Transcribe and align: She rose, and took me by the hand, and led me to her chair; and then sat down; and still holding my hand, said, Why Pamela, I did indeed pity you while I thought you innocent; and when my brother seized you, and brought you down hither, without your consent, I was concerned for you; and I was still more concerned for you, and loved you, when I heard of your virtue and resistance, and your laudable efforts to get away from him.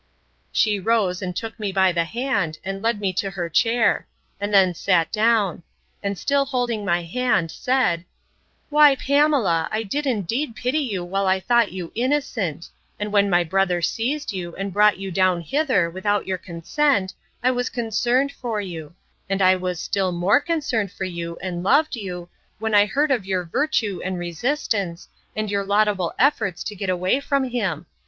She 0.51 0.79
rose, 0.79 1.21
and 1.21 1.35
took 1.35 1.59
me 1.59 1.71
by 1.71 1.91
the 1.91 2.05
hand, 2.05 2.57
and 2.65 2.81
led 2.81 2.99
me 2.99 3.13
to 3.13 3.29
her 3.29 3.49
chair; 3.49 4.07
and 4.39 4.51
then 4.51 4.73
sat 4.73 5.11
down; 5.11 5.61
and 6.01 6.17
still 6.17 6.43
holding 6.45 6.83
my 6.83 7.03
hand, 7.03 7.51
said, 7.51 8.03
Why 8.71 8.95
Pamela, 8.95 9.69
I 9.71 9.83
did 9.83 10.07
indeed 10.07 10.55
pity 10.55 10.79
you 10.79 11.03
while 11.05 11.27
I 11.27 11.39
thought 11.39 11.71
you 11.71 11.91
innocent; 11.93 12.67
and 12.99 13.11
when 13.13 13.29
my 13.29 13.43
brother 13.43 13.79
seized 13.79 14.33
you, 14.33 14.55
and 14.55 14.73
brought 14.73 14.97
you 14.97 15.11
down 15.11 15.41
hither, 15.41 15.87
without 15.87 16.25
your 16.25 16.39
consent, 16.39 17.13
I 17.43 17.51
was 17.51 17.69
concerned 17.69 18.31
for 18.31 18.59
you; 18.59 18.95
and 19.29 19.39
I 19.39 19.55
was 19.55 19.79
still 19.79 20.11
more 20.11 20.39
concerned 20.41 20.91
for 20.91 21.05
you, 21.05 21.37
and 21.43 21.61
loved 21.61 21.95
you, 21.95 22.27
when 22.57 22.73
I 22.73 22.87
heard 22.87 23.11
of 23.11 23.27
your 23.27 23.43
virtue 23.43 24.01
and 24.03 24.17
resistance, 24.17 25.07
and 25.35 25.51
your 25.51 25.63
laudable 25.63 26.11
efforts 26.17 26.63
to 26.63 26.75
get 26.75 26.89
away 26.89 27.19
from 27.19 27.43
him. 27.43 27.85